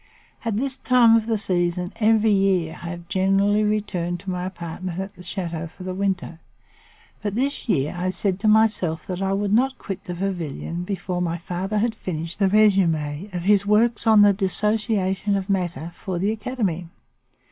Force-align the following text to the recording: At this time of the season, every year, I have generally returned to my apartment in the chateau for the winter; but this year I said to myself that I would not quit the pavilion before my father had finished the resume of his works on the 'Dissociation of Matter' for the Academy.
At 0.43 0.57
this 0.57 0.79
time 0.79 1.15
of 1.15 1.27
the 1.27 1.37
season, 1.37 1.93
every 1.97 2.31
year, 2.31 2.79
I 2.81 2.89
have 2.89 3.07
generally 3.07 3.61
returned 3.63 4.19
to 4.21 4.31
my 4.31 4.45
apartment 4.47 4.97
in 4.99 5.11
the 5.15 5.21
chateau 5.21 5.67
for 5.67 5.83
the 5.83 5.93
winter; 5.93 6.39
but 7.21 7.35
this 7.35 7.69
year 7.69 7.93
I 7.95 8.09
said 8.09 8.39
to 8.39 8.47
myself 8.47 9.05
that 9.05 9.21
I 9.21 9.31
would 9.31 9.53
not 9.53 9.77
quit 9.77 10.05
the 10.05 10.15
pavilion 10.15 10.81
before 10.85 11.21
my 11.21 11.37
father 11.37 11.77
had 11.77 11.93
finished 11.93 12.39
the 12.39 12.47
resume 12.49 13.29
of 13.31 13.43
his 13.43 13.67
works 13.67 14.07
on 14.07 14.23
the 14.23 14.33
'Dissociation 14.33 15.35
of 15.35 15.51
Matter' 15.51 15.91
for 15.93 16.17
the 16.17 16.31
Academy. 16.31 16.87